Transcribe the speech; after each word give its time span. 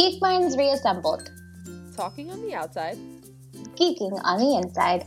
Geek 0.00 0.22
Minds 0.22 0.56
Reassembled. 0.56 1.30
Talking 1.94 2.30
on 2.30 2.40
the 2.40 2.54
outside. 2.54 2.96
Geeking 3.76 4.18
on 4.24 4.38
the 4.38 4.56
inside. 4.56 5.04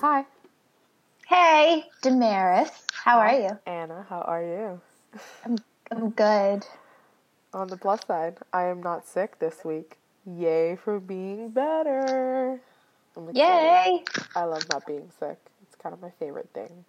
Hi. 0.00 0.24
Hey, 1.28 1.84
Damaris. 2.00 2.70
How 2.94 3.18
are 3.18 3.34
you? 3.34 3.50
Anna, 3.66 4.06
how 4.08 4.22
are 4.22 4.42
you? 4.42 4.80
I'm, 5.44 5.58
I'm 5.90 6.08
good. 6.08 6.64
On 7.52 7.66
the 7.66 7.76
plus 7.76 8.00
side, 8.06 8.38
I 8.50 8.64
am 8.68 8.82
not 8.82 9.06
sick 9.06 9.38
this 9.38 9.66
week. 9.66 9.98
Yay 10.24 10.76
for 10.76 10.98
being 10.98 11.50
better. 11.50 12.58
Yay! 13.34 14.02
I 14.34 14.44
love 14.44 14.66
not 14.72 14.86
being 14.86 15.10
sick. 15.20 15.36
It's 15.62 15.76
kind 15.76 15.92
of 15.92 16.00
my 16.00 16.12
favorite 16.18 16.48
thing. 16.54 16.86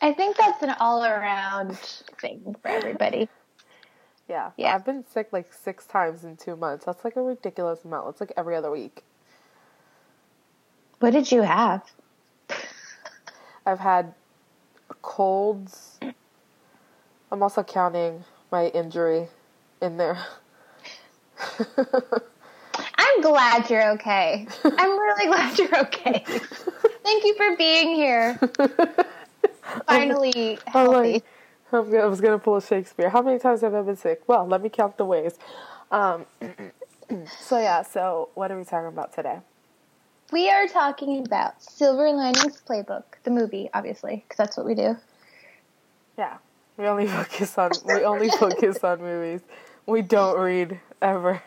I 0.00 0.14
think 0.14 0.38
that's 0.38 0.62
an 0.62 0.74
all 0.80 1.04
around 1.04 1.76
thing 1.76 2.56
for 2.62 2.68
everybody. 2.68 3.28
Yeah. 4.28 4.50
Yeah. 4.56 4.74
I've 4.74 4.84
been 4.84 5.04
sick 5.06 5.28
like 5.32 5.52
six 5.52 5.86
times 5.86 6.24
in 6.24 6.36
two 6.36 6.56
months. 6.56 6.84
That's 6.84 7.04
like 7.04 7.16
a 7.16 7.22
ridiculous 7.22 7.84
amount. 7.84 8.08
It's 8.10 8.20
like 8.20 8.32
every 8.36 8.56
other 8.56 8.70
week. 8.70 9.02
What 11.00 11.12
did 11.12 11.30
you 11.30 11.42
have? 11.42 11.82
I've 13.66 13.78
had 13.78 14.14
colds. 15.02 15.98
I'm 17.30 17.42
also 17.42 17.62
counting 17.62 18.24
my 18.50 18.68
injury 18.68 19.28
in 19.80 19.96
there. 19.96 20.18
I'm 22.98 23.20
glad 23.20 23.70
you're 23.70 23.90
okay. 23.92 24.46
I'm 24.64 24.90
really 24.98 25.26
glad 25.26 25.58
you're 25.58 25.80
okay. 25.80 26.24
Thank 27.04 27.24
you 27.24 27.34
for 27.36 27.56
being 27.56 27.94
here. 27.94 28.38
Finally 29.86 30.58
oh 30.58 30.62
I'm 30.66 30.72
healthy. 30.72 31.12
like, 31.12 31.24
I'm 31.24 31.24
gonna, 31.24 31.37
I 31.72 31.80
was 32.06 32.20
gonna 32.20 32.38
pull 32.38 32.56
a 32.56 32.62
Shakespeare. 32.62 33.10
How 33.10 33.22
many 33.22 33.38
times 33.38 33.60
have 33.62 33.74
I 33.74 33.82
been 33.82 33.96
sick? 33.96 34.22
Well, 34.26 34.46
let 34.46 34.62
me 34.62 34.68
count 34.70 34.96
the 34.96 35.04
ways. 35.04 35.38
Um, 35.90 36.26
so 37.40 37.58
yeah. 37.60 37.82
So 37.82 38.30
what 38.34 38.50
are 38.50 38.58
we 38.58 38.64
talking 38.64 38.88
about 38.88 39.12
today? 39.14 39.40
We 40.32 40.50
are 40.50 40.66
talking 40.68 41.24
about 41.24 41.62
Silver 41.62 42.10
Linings 42.10 42.60
Playbook, 42.68 43.04
the 43.24 43.30
movie, 43.30 43.70
obviously, 43.72 44.24
because 44.26 44.36
that's 44.36 44.56
what 44.56 44.66
we 44.66 44.74
do. 44.74 44.96
Yeah, 46.18 46.38
we 46.76 46.86
only 46.86 47.06
focus 47.06 47.56
on 47.58 47.70
we 47.86 48.04
only 48.04 48.30
focus 48.38 48.84
on 48.84 49.00
movies. 49.00 49.40
We 49.86 50.02
don't 50.02 50.38
read 50.38 50.80
ever. 51.02 51.42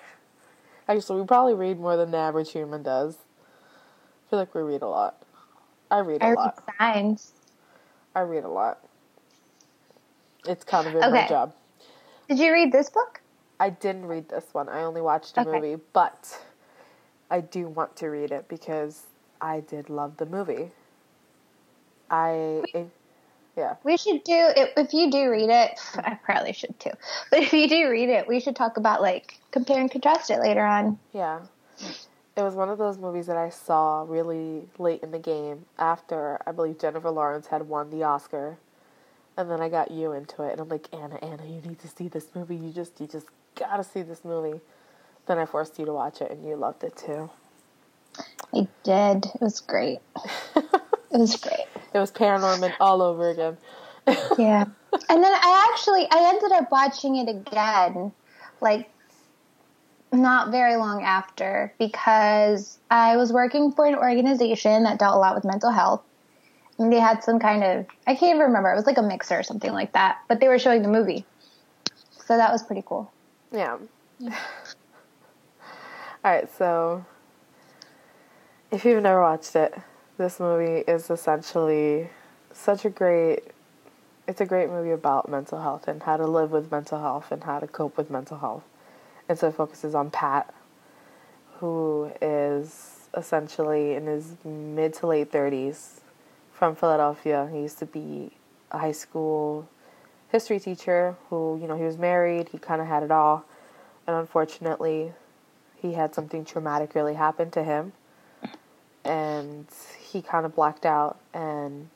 Actually, 0.87 1.21
we 1.21 1.27
probably 1.27 1.53
read 1.53 1.79
more 1.79 1.97
than 1.97 2.11
the 2.11 2.17
average 2.17 2.51
human 2.51 2.83
does. 2.83 3.17
I 4.13 4.29
feel 4.29 4.39
like 4.39 4.55
we 4.55 4.61
read 4.61 4.81
a 4.81 4.87
lot. 4.87 5.21
I 5.91 5.99
read 5.99 6.21
a 6.21 6.25
I 6.25 6.29
read 6.29 6.35
lot. 6.37 6.63
signs. 6.79 7.33
I 8.15 8.21
read 8.21 8.43
a 8.43 8.49
lot. 8.49 8.79
It's 10.47 10.63
kind 10.63 10.87
of 10.87 10.95
in 10.95 11.01
my 11.11 11.27
job. 11.27 11.53
Did 12.27 12.39
you 12.39 12.51
read 12.51 12.71
this 12.71 12.89
book? 12.89 13.21
I 13.59 13.69
didn't 13.69 14.05
read 14.07 14.29
this 14.29 14.45
one. 14.53 14.69
I 14.69 14.83
only 14.83 15.01
watched 15.01 15.35
the 15.35 15.41
Okay. 15.41 15.51
movie, 15.51 15.81
but 15.93 16.41
I 17.29 17.41
do 17.41 17.67
want 17.67 17.95
to 17.97 18.07
read 18.09 18.31
it 18.31 18.47
because 18.47 19.03
I 19.39 19.59
did 19.59 19.89
love 19.89 20.17
the 20.17 20.25
movie. 20.25 20.71
I 22.09 22.63
it- 22.73 22.89
yeah. 23.57 23.75
We 23.83 23.97
should 23.97 24.23
do 24.23 24.53
if 24.77 24.93
you 24.93 25.11
do 25.11 25.29
read 25.29 25.49
it. 25.49 25.79
I 25.95 26.15
probably 26.23 26.53
should 26.53 26.79
too. 26.79 26.91
But 27.29 27.39
if 27.43 27.53
you 27.53 27.67
do 27.67 27.89
read 27.89 28.09
it, 28.09 28.27
we 28.27 28.39
should 28.39 28.55
talk 28.55 28.77
about 28.77 29.01
like 29.01 29.39
compare 29.51 29.79
and 29.79 29.91
contrast 29.91 30.29
it 30.31 30.39
later 30.39 30.65
on. 30.65 30.97
Yeah. 31.13 31.41
It 32.37 32.41
was 32.43 32.55
one 32.55 32.69
of 32.69 32.77
those 32.77 32.97
movies 32.97 33.27
that 33.27 33.35
I 33.35 33.49
saw 33.49 34.05
really 34.07 34.63
late 34.79 35.03
in 35.03 35.11
the 35.11 35.19
game 35.19 35.65
after 35.77 36.39
I 36.47 36.53
believe 36.53 36.79
Jennifer 36.79 37.09
Lawrence 37.11 37.47
had 37.47 37.67
won 37.67 37.89
the 37.89 38.03
Oscar. 38.03 38.57
And 39.37 39.49
then 39.49 39.61
I 39.61 39.69
got 39.69 39.91
you 39.91 40.11
into 40.11 40.43
it 40.43 40.51
and 40.51 40.61
I'm 40.61 40.69
like, 40.69 40.87
Anna, 40.93 41.15
Anna, 41.21 41.45
you 41.45 41.61
need 41.61 41.79
to 41.79 41.87
see 41.87 42.07
this 42.07 42.27
movie. 42.35 42.55
You 42.55 42.71
just 42.71 42.99
you 42.99 43.07
just 43.07 43.27
gotta 43.55 43.83
see 43.83 44.01
this 44.01 44.25
movie. 44.25 44.59
Then 45.25 45.37
I 45.39 45.45
forced 45.45 45.79
you 45.79 45.85
to 45.85 45.93
watch 45.93 46.21
it 46.21 46.31
and 46.31 46.45
you 46.45 46.55
loved 46.55 46.83
it 46.83 46.95
too. 46.97 47.29
I 48.53 48.67
did. 48.83 49.25
It 49.25 49.41
was 49.41 49.61
great. 49.61 49.99
it 50.55 50.65
was 51.11 51.35
great. 51.37 51.65
It 51.93 51.99
was 51.99 52.09
Paranorman 52.09 52.73
all 52.79 53.01
over 53.01 53.29
again. 53.29 53.57
Yeah. 54.37 54.65
And 55.09 55.23
then 55.23 55.33
I 55.33 55.69
actually 55.71 56.07
I 56.09 56.29
ended 56.29 56.51
up 56.53 56.71
watching 56.71 57.17
it 57.17 57.29
again, 57.29 58.11
like 58.61 58.89
not 60.11 60.51
very 60.51 60.75
long 60.75 61.03
after, 61.03 61.73
because 61.77 62.77
I 62.89 63.17
was 63.17 63.31
working 63.31 63.71
for 63.71 63.85
an 63.85 63.95
organization 63.95 64.83
that 64.83 64.99
dealt 64.99 65.15
a 65.15 65.19
lot 65.19 65.35
with 65.35 65.45
mental 65.45 65.71
health. 65.71 66.01
They 66.89 66.99
had 66.99 67.23
some 67.23 67.39
kind 67.39 67.63
of 67.63 67.85
I 68.07 68.15
can't 68.15 68.35
even 68.35 68.47
remember, 68.47 68.71
it 68.71 68.75
was 68.75 68.85
like 68.85 68.97
a 68.97 69.03
mixer 69.03 69.39
or 69.39 69.43
something 69.43 69.71
like 69.71 69.93
that. 69.93 70.19
But 70.27 70.39
they 70.39 70.47
were 70.47 70.59
showing 70.59 70.81
the 70.81 70.87
movie. 70.87 71.25
So 72.25 72.37
that 72.37 72.51
was 72.51 72.63
pretty 72.63 72.83
cool. 72.85 73.11
Yeah. 73.51 73.77
Alright, 76.23 76.55
so 76.55 77.05
if 78.71 78.85
you've 78.85 79.01
never 79.03 79.21
watched 79.21 79.55
it, 79.55 79.73
this 80.17 80.39
movie 80.39 80.83
is 80.87 81.09
essentially 81.09 82.09
such 82.53 82.85
a 82.85 82.89
great 82.89 83.43
it's 84.27 84.39
a 84.39 84.45
great 84.45 84.69
movie 84.69 84.91
about 84.91 85.27
mental 85.27 85.61
health 85.61 85.87
and 85.87 86.03
how 86.03 86.15
to 86.15 86.27
live 86.27 86.51
with 86.51 86.71
mental 86.71 86.99
health 86.99 87.31
and 87.31 87.43
how 87.43 87.59
to 87.59 87.67
cope 87.67 87.97
with 87.97 88.09
mental 88.09 88.37
health. 88.37 88.63
And 89.27 89.37
so 89.37 89.47
it 89.47 89.55
focuses 89.55 89.95
on 89.95 90.11
Pat, 90.11 90.53
who 91.55 92.11
is 92.21 93.09
essentially 93.17 93.95
in 93.95 94.05
his 94.05 94.35
mid 94.45 94.93
to 94.95 95.07
late 95.07 95.31
30s 95.31 96.00
from 96.61 96.75
Philadelphia. 96.75 97.49
He 97.51 97.61
used 97.61 97.79
to 97.79 97.87
be 97.87 98.29
a 98.69 98.77
high 98.77 98.91
school 98.91 99.67
history 100.31 100.59
teacher 100.59 101.15
who, 101.27 101.57
you 101.59 101.67
know, 101.67 101.75
he 101.75 101.83
was 101.83 101.97
married, 101.97 102.49
he 102.49 102.59
kind 102.59 102.79
of 102.79 102.85
had 102.85 103.01
it 103.01 103.09
all. 103.09 103.45
And 104.05 104.15
unfortunately, 104.15 105.11
he 105.81 105.93
had 105.93 106.13
something 106.13 106.45
traumatic 106.45 106.93
really 106.93 107.15
happen 107.15 107.49
to 107.49 107.63
him. 107.63 107.93
And 109.03 109.65
he 109.99 110.21
kind 110.21 110.45
of 110.45 110.53
blacked 110.53 110.85
out 110.85 111.17
and 111.33 111.89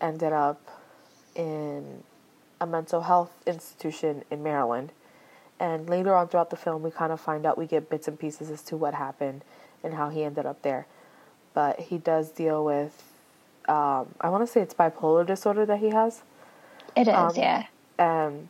ended 0.00 0.32
up 0.32 0.60
in 1.36 2.02
a 2.60 2.66
mental 2.66 3.02
health 3.02 3.30
institution 3.46 4.24
in 4.28 4.42
Maryland. 4.42 4.90
And 5.60 5.88
later 5.88 6.16
on 6.16 6.26
throughout 6.26 6.50
the 6.50 6.56
film, 6.56 6.82
we 6.82 6.90
kind 6.90 7.12
of 7.12 7.20
find 7.20 7.46
out, 7.46 7.56
we 7.56 7.66
get 7.66 7.88
bits 7.88 8.08
and 8.08 8.18
pieces 8.18 8.50
as 8.50 8.62
to 8.62 8.76
what 8.76 8.94
happened 8.94 9.44
and 9.84 9.94
how 9.94 10.08
he 10.08 10.24
ended 10.24 10.46
up 10.46 10.62
there. 10.62 10.88
But 11.54 11.78
he 11.78 11.98
does 11.98 12.32
deal 12.32 12.64
with, 12.64 13.07
um, 13.68 14.14
I 14.20 14.28
want 14.30 14.46
to 14.46 14.52
say 14.52 14.60
it's 14.60 14.74
bipolar 14.74 15.26
disorder 15.26 15.66
that 15.66 15.78
he 15.78 15.90
has. 15.90 16.22
It 16.96 17.08
is, 17.08 17.14
Um, 17.14 17.32
yeah. 17.36 17.66
and 17.98 18.48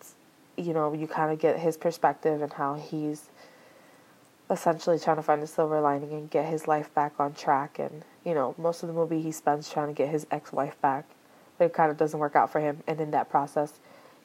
you 0.56 0.72
know 0.72 0.92
you 0.92 1.06
kind 1.06 1.32
of 1.32 1.38
get 1.38 1.58
his 1.58 1.76
perspective 1.76 2.40
and 2.42 2.52
how 2.52 2.74
he's 2.74 3.30
essentially 4.50 4.98
trying 4.98 5.16
to 5.16 5.22
find 5.22 5.42
a 5.42 5.46
silver 5.46 5.80
lining 5.80 6.12
and 6.12 6.30
get 6.30 6.46
his 6.46 6.66
life 6.66 6.92
back 6.94 7.12
on 7.18 7.34
track. 7.34 7.78
And 7.78 8.02
you 8.24 8.34
know 8.34 8.54
most 8.58 8.82
of 8.82 8.88
the 8.88 8.94
movie 8.94 9.20
he 9.20 9.32
spends 9.32 9.70
trying 9.70 9.88
to 9.88 9.92
get 9.94 10.08
his 10.08 10.26
ex-wife 10.30 10.80
back. 10.80 11.04
But 11.58 11.66
it 11.66 11.72
kind 11.74 11.90
of 11.90 11.96
doesn't 11.96 12.18
work 12.20 12.36
out 12.36 12.50
for 12.50 12.60
him. 12.60 12.82
And 12.86 13.00
in 13.00 13.10
that 13.10 13.28
process 13.28 13.74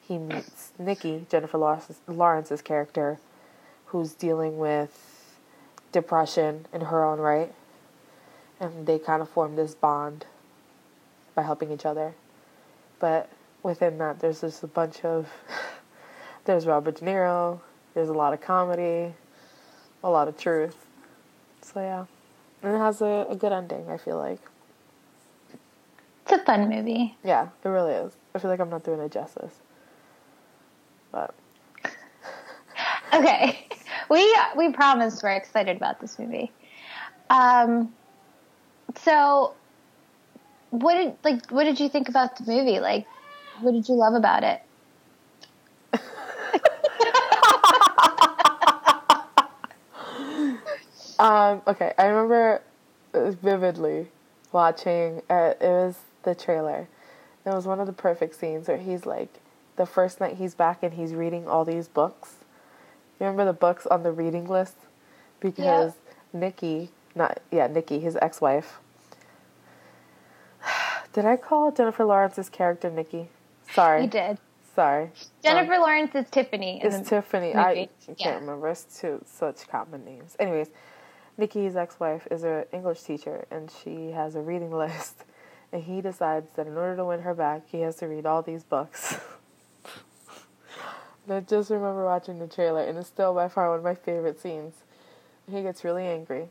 he 0.06 0.18
meets 0.18 0.72
nikki 0.78 1.26
jennifer 1.30 1.56
Lawrence- 1.58 2.00
lawrence's 2.06 2.60
character 2.60 3.18
who's 3.86 4.12
dealing 4.12 4.58
with 4.58 4.92
depression 5.92 6.66
in 6.72 6.82
her 6.82 7.04
own 7.04 7.18
right. 7.18 7.52
And 8.60 8.86
they 8.86 8.98
kind 8.98 9.20
of 9.22 9.28
form 9.28 9.56
this 9.56 9.74
bond 9.74 10.26
by 11.34 11.42
helping 11.42 11.70
each 11.70 11.86
other 11.86 12.14
but 12.98 13.28
within 13.62 13.98
that 13.98 14.20
there's 14.20 14.40
just 14.40 14.62
a 14.62 14.66
bunch 14.66 15.04
of 15.04 15.28
there's 16.44 16.66
Robert 16.66 16.96
De 16.96 17.04
Niro, 17.04 17.60
there's 17.94 18.08
a 18.08 18.12
lot 18.12 18.32
of 18.32 18.40
comedy, 18.40 19.12
a 20.02 20.10
lot 20.10 20.28
of 20.28 20.38
truth. 20.38 20.86
So 21.62 21.80
yeah. 21.80 22.04
And 22.62 22.74
it 22.74 22.78
has 22.78 23.02
a, 23.02 23.26
a 23.28 23.36
good 23.36 23.52
ending, 23.52 23.90
I 23.90 23.98
feel 23.98 24.16
like. 24.16 24.40
It's 26.22 26.32
a 26.32 26.38
fun 26.44 26.70
movie. 26.70 27.14
Yeah, 27.22 27.48
it 27.62 27.68
really 27.68 27.92
is. 27.92 28.16
I 28.34 28.38
feel 28.38 28.50
like 28.50 28.60
I'm 28.60 28.70
not 28.70 28.84
doing 28.84 29.00
it 29.00 29.12
justice. 29.12 29.54
But 31.12 31.34
Okay. 33.14 33.68
We 34.08 34.38
we 34.56 34.72
promised 34.72 35.22
we're 35.22 35.30
excited 35.30 35.76
about 35.76 36.00
this 36.00 36.18
movie. 36.18 36.52
Um 37.30 37.92
so 38.96 39.54
what 40.80 40.94
did 40.94 41.16
like 41.22 41.50
what 41.50 41.64
did 41.64 41.80
you 41.80 41.88
think 41.88 42.08
about 42.08 42.36
the 42.36 42.44
movie? 42.50 42.80
Like 42.80 43.06
what 43.60 43.72
did 43.72 43.88
you 43.88 43.94
love 43.94 44.14
about 44.14 44.42
it? 44.42 44.62
um 51.18 51.62
okay, 51.66 51.92
I 51.96 52.06
remember 52.06 52.62
vividly 53.12 54.08
watching 54.52 55.22
uh, 55.30 55.54
it 55.60 55.68
was 55.68 55.98
the 56.24 56.34
trailer. 56.34 56.88
It 57.46 57.50
was 57.50 57.66
one 57.66 57.78
of 57.78 57.86
the 57.86 57.92
perfect 57.92 58.34
scenes 58.34 58.68
where 58.68 58.78
he's 58.78 59.06
like 59.06 59.28
the 59.76 59.86
first 59.86 60.20
night 60.20 60.36
he's 60.36 60.54
back 60.54 60.82
and 60.82 60.94
he's 60.94 61.14
reading 61.14 61.46
all 61.46 61.64
these 61.64 61.88
books. 61.88 62.34
You 63.20 63.26
remember 63.26 63.44
the 63.44 63.52
books 63.52 63.86
on 63.86 64.02
the 64.02 64.10
reading 64.10 64.48
list? 64.48 64.76
Because 65.38 65.92
Nikki, 66.32 66.90
not 67.14 67.38
yeah, 67.52 67.68
Nikki, 67.68 68.00
his 68.00 68.16
ex-wife. 68.20 68.80
Did 71.14 71.24
I 71.24 71.36
call 71.36 71.70
Jennifer 71.72 72.04
Lawrence's 72.04 72.48
character 72.50 72.90
Nikki? 72.90 73.28
Sorry. 73.72 74.02
You 74.02 74.08
did. 74.10 74.38
Sorry. 74.74 75.10
Jennifer 75.42 75.78
Lawrence 75.78 76.14
is 76.16 76.28
Tiffany. 76.30 76.80
It's 76.82 77.08
Tiffany. 77.08 77.54
I, 77.54 77.68
movie. 77.68 77.80
I 77.82 77.88
can't 78.06 78.20
Yeah. 78.20 78.34
remember. 78.34 78.68
It's 78.68 79.00
two 79.00 79.22
such 79.24 79.68
common 79.68 80.04
names. 80.04 80.34
Anyways, 80.40 80.68
Nikki's 81.38 81.76
ex-wife 81.76 82.26
is 82.30 82.42
an 82.42 82.64
English 82.72 83.02
teacher, 83.02 83.46
and 83.50 83.70
she 83.70 84.10
has 84.10 84.34
a 84.34 84.40
reading 84.40 84.70
list. 84.76 85.24
And 85.72 85.84
he 85.84 86.00
decides 86.00 86.48
that 86.56 86.66
in 86.66 86.76
order 86.76 86.96
to 86.96 87.04
win 87.04 87.20
her 87.22 87.34
back, 87.34 87.62
he 87.70 87.80
has 87.82 87.94
to 87.96 88.06
read 88.08 88.26
all 88.26 88.42
these 88.42 88.64
books. 88.64 89.16
I 91.30 91.40
just 91.40 91.70
remember 91.70 92.04
watching 92.04 92.38
the 92.40 92.46
trailer, 92.48 92.82
and 92.82 92.98
it's 92.98 93.08
still 93.08 93.32
by 93.34 93.48
far 93.48 93.70
one 93.70 93.78
of 93.78 93.84
my 93.84 93.94
favorite 93.94 94.40
scenes. 94.40 94.74
He 95.50 95.62
gets 95.62 95.84
really 95.84 96.04
angry 96.06 96.48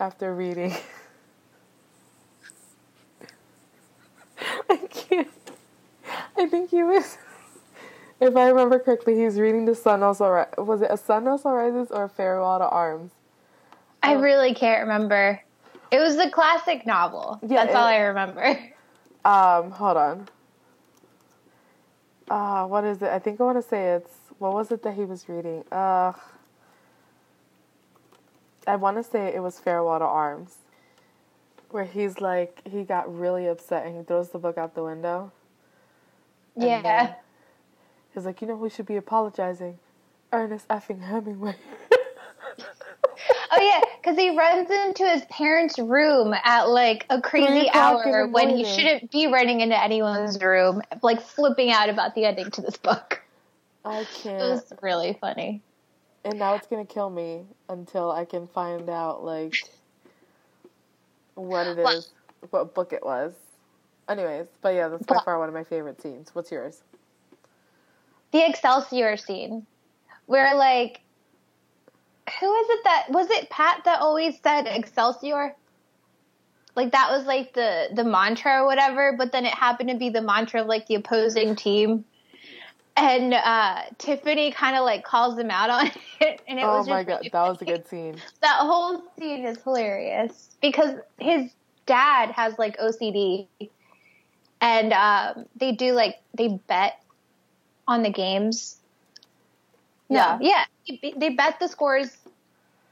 after 0.00 0.34
reading. 0.34 0.74
I 4.68 4.76
can't. 4.88 5.28
I 6.40 6.46
think 6.46 6.70
he 6.70 6.82
was. 6.82 7.18
If 8.20 8.36
I 8.36 8.48
remember 8.48 8.78
correctly, 8.78 9.14
he 9.14 9.24
was 9.24 9.40
reading 9.40 9.64
The 9.64 9.74
Sun 9.74 10.02
Also 10.02 10.28
Ri- 10.28 10.44
Was 10.62 10.82
it 10.82 10.88
A 10.90 10.96
Sun 10.98 11.26
Also 11.26 11.48
Rises 11.48 11.90
or 11.90 12.06
Farewell 12.06 12.58
to 12.58 12.68
Arms? 12.68 13.12
I 14.02 14.12
really 14.12 14.52
can't 14.52 14.82
remember. 14.82 15.40
It 15.90 15.98
was 16.00 16.16
the 16.18 16.28
classic 16.28 16.84
novel. 16.84 17.40
Yeah, 17.42 17.64
That's 17.64 17.74
all 17.74 17.86
I 17.86 17.96
remember. 17.96 18.58
Um, 19.24 19.70
hold 19.70 19.96
on. 19.98 20.28
Uh, 22.30 22.66
what 22.66 22.84
is 22.84 23.00
it? 23.02 23.08
I 23.08 23.18
think 23.18 23.38
I 23.40 23.44
want 23.44 23.62
to 23.62 23.66
say 23.68 23.92
it's. 23.92 24.12
What 24.38 24.54
was 24.54 24.70
it 24.70 24.82
that 24.82 24.94
he 24.94 25.04
was 25.04 25.28
reading? 25.28 25.62
Uh, 25.72 26.12
I 28.66 28.76
want 28.76 28.96
to 28.96 29.02
say 29.02 29.34
it 29.34 29.42
was 29.42 29.58
Farewell 29.58 29.98
to 29.98 30.04
Arms. 30.06 30.56
Where 31.70 31.84
he's 31.84 32.20
like, 32.20 32.60
he 32.66 32.82
got 32.84 33.14
really 33.14 33.46
upset 33.46 33.84
and 33.86 33.94
he 33.96 34.02
throws 34.02 34.30
the 34.30 34.38
book 34.38 34.56
out 34.56 34.74
the 34.74 34.84
window. 34.84 35.32
Yeah. 36.60 37.14
He's 38.14 38.24
like, 38.24 38.42
you 38.42 38.48
know 38.48 38.56
who 38.56 38.68
should 38.68 38.86
be 38.86 38.96
apologizing? 38.96 39.78
Ernest 40.32 40.68
effing 40.68 41.02
Hemingway. 41.02 41.56
Oh 43.52 43.60
yeah, 43.60 43.80
because 44.00 44.16
he 44.16 44.36
runs 44.36 44.70
into 44.70 45.04
his 45.04 45.24
parents' 45.24 45.78
room 45.78 46.34
at 46.44 46.68
like 46.68 47.04
a 47.10 47.20
crazy 47.20 47.68
hour 47.70 48.28
when 48.28 48.48
he 48.48 48.64
shouldn't 48.64 49.10
be 49.10 49.26
running 49.26 49.60
into 49.60 49.80
anyone's 49.80 50.40
room, 50.40 50.82
like 51.02 51.20
flipping 51.20 51.70
out 51.70 51.88
about 51.88 52.14
the 52.14 52.24
ending 52.24 52.50
to 52.52 52.62
this 52.62 52.76
book. 52.76 53.20
I 53.84 54.04
can't. 54.22 54.40
It 54.40 54.50
was 54.50 54.72
really 54.82 55.18
funny. 55.20 55.62
And 56.24 56.38
now 56.38 56.54
it's 56.54 56.66
gonna 56.66 56.86
kill 56.86 57.10
me 57.10 57.42
until 57.68 58.10
I 58.10 58.24
can 58.24 58.46
find 58.46 58.88
out 58.88 59.24
like 59.24 59.52
what 61.34 61.66
it 61.66 61.78
is, 61.78 62.10
what 62.50 62.74
book 62.74 62.92
it 62.92 63.04
was. 63.04 63.34
Anyways, 64.10 64.48
but 64.60 64.74
yeah, 64.74 64.88
that's 64.88 65.06
by 65.06 65.14
But- 65.16 65.24
far 65.24 65.38
one 65.38 65.48
of 65.48 65.54
my 65.54 65.64
favorite 65.64 66.02
scenes. 66.02 66.34
What's 66.34 66.50
yours? 66.50 66.82
The 68.32 68.46
Excelsior 68.48 69.16
scene, 69.16 69.66
where 70.26 70.54
like, 70.54 71.00
who 72.40 72.54
is 72.54 72.66
it 72.70 72.80
that 72.84 73.06
was 73.10 73.28
it? 73.30 73.48
Pat 73.50 73.82
that 73.84 74.00
always 74.00 74.38
said 74.42 74.66
Excelsior. 74.66 75.54
Like 76.76 76.92
that 76.92 77.10
was 77.10 77.24
like 77.26 77.54
the 77.54 77.88
the 77.92 78.04
mantra 78.04 78.62
or 78.62 78.66
whatever, 78.66 79.14
but 79.16 79.32
then 79.32 79.44
it 79.46 79.54
happened 79.54 79.90
to 79.90 79.96
be 79.96 80.10
the 80.10 80.22
mantra 80.22 80.60
of 80.62 80.66
like 80.66 80.86
the 80.86 80.94
opposing 80.96 81.56
team. 81.56 82.04
And 82.96 83.32
uh, 83.32 83.82
Tiffany 83.98 84.50
kind 84.52 84.76
of 84.76 84.84
like 84.84 85.04
calls 85.04 85.38
him 85.38 85.50
out 85.50 85.70
on 85.70 85.86
it, 86.20 86.40
and 86.46 86.58
it 86.58 86.62
oh 86.62 86.78
was 86.78 86.88
my 86.88 87.02
god, 87.04 87.18
really 87.18 87.30
that 87.30 87.48
was 87.48 87.62
a 87.62 87.64
good 87.64 87.86
scene. 87.88 88.16
that 88.42 88.58
whole 88.60 89.02
scene 89.18 89.44
is 89.44 89.58
hilarious 89.62 90.50
because 90.60 90.94
his 91.18 91.50
dad 91.86 92.30
has 92.30 92.58
like 92.58 92.76
OCD, 92.78 93.48
and 94.60 94.92
um, 94.92 95.46
they 95.56 95.72
do 95.72 95.92
like 95.92 96.16
they 96.34 96.48
bet 96.68 97.02
on 97.88 98.02
the 98.02 98.10
games. 98.10 98.76
No, 100.08 100.38
yeah, 100.40 100.64
they- 100.88 101.14
they 101.16 101.28
bet 101.30 101.60
the 101.60 101.68
scores. 101.68 102.16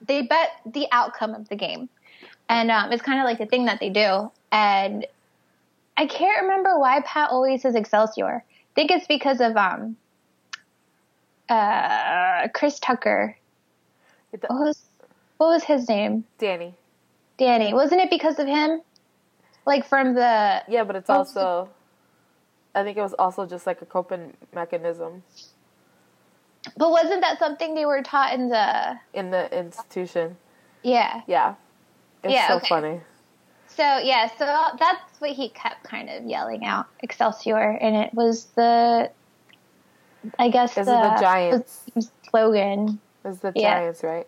They 0.06 0.22
bet 0.22 0.50
the 0.64 0.86
outcome 0.92 1.34
of 1.34 1.48
the 1.48 1.56
game, 1.56 1.88
and 2.48 2.70
um, 2.70 2.92
it's 2.92 3.02
kind 3.02 3.18
of 3.18 3.24
like 3.24 3.40
a 3.40 3.46
thing 3.46 3.64
that 3.66 3.80
they 3.80 3.90
do. 3.90 4.30
And 4.52 5.06
I 5.96 6.06
can't 6.06 6.42
remember 6.42 6.78
why 6.78 7.00
Pat 7.00 7.30
always 7.30 7.62
says 7.62 7.74
Excelsior. 7.74 8.44
I 8.46 8.74
think 8.74 8.92
it's 8.92 9.08
because 9.08 9.40
of 9.40 9.56
um, 9.56 9.96
uh, 11.48 12.48
Chris 12.54 12.78
Tucker. 12.78 13.36
What 14.30 14.50
was 14.50 14.78
what 15.38 15.48
was 15.48 15.64
his 15.64 15.88
name? 15.88 16.24
Danny. 16.38 16.74
Danny. 17.38 17.72
Wasn't 17.74 18.00
it 18.00 18.10
because 18.10 18.38
of 18.38 18.46
him? 18.46 18.80
Like 19.68 19.86
from 19.88 20.14
the 20.16 20.64
Yeah, 20.68 20.84
but 20.84 20.96
it's 20.96 21.10
also. 21.10 21.70
I 22.74 22.84
think 22.84 22.98
it 22.98 23.02
was 23.02 23.14
also 23.14 23.46
just 23.46 23.66
like 23.66 23.82
a 23.82 23.86
coping 23.86 24.34
mechanism 24.54 25.22
But 26.76 26.90
wasn't 26.90 27.22
that 27.22 27.38
something 27.38 27.74
they 27.74 27.86
were 27.86 28.02
taught 28.02 28.34
in 28.34 28.48
the 28.48 28.96
in 29.14 29.30
the 29.30 29.58
institution. 29.58 30.36
Yeah. 30.82 31.22
Yeah, 31.28 31.54
it's 32.24 32.34
Yeah, 32.34 32.48
so 32.48 32.56
okay. 32.56 32.68
funny. 32.68 33.00
So 33.68 33.84
yeah, 33.98 34.28
so 34.38 34.46
that's 34.78 35.20
what 35.20 35.32
he 35.32 35.50
kept 35.50 35.84
kind 35.84 36.10
of 36.10 36.24
yelling 36.24 36.64
out, 36.64 36.86
Excelsior, 37.02 37.78
and 37.80 37.96
it 37.96 38.14
was 38.14 38.46
the 38.56 39.12
I 40.38 40.50
guess 40.50 40.76
Is 40.76 40.86
the, 40.86 40.92
the 40.92 41.20
Giants? 41.20 41.84
slogan. 42.30 43.00
It's 43.24 43.40
the 43.40 43.52
Yeah. 43.54 43.80
Giants, 43.80 44.02
right? 44.04 44.26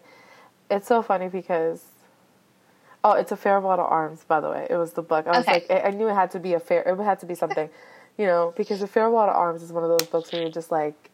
It's 0.71 0.89
so 0.89 1.03
funny 1.03 1.29
because. 1.29 1.90
Oh, 3.03 3.13
it's 3.13 3.33
a 3.33 3.37
Farewell 3.37 3.77
to 3.77 3.83
Arms, 3.83 4.25
by 4.25 4.41
the 4.41 4.51
way. 4.51 4.67
It 4.69 4.77
was 4.77 4.93
the 4.93 5.03
book. 5.03 5.27
I 5.27 5.33
was 5.35 5.49
Okay. 5.49 5.53
like, 5.53 5.71
I 5.71 5.89
I 5.89 5.91
knew 5.91 6.09
it 6.09 6.15
had 6.15 6.31
to 6.33 6.41
be 6.41 6.55
a 6.55 6.61
fair. 6.61 6.83
It 6.83 6.99
had 7.03 7.19
to 7.21 7.27
be 7.27 7.35
something, 7.35 7.71
you 8.19 8.27
know, 8.27 8.53
because 8.57 8.81
the 8.81 8.87
Farewell 8.87 9.27
to 9.27 9.33
Arms 9.33 9.63
is 9.63 9.73
one 9.73 9.83
of 9.85 9.89
those 9.89 10.07
books 10.09 10.33
where 10.33 10.43
you're 10.43 10.51
just 10.51 10.71
like, 10.71 11.11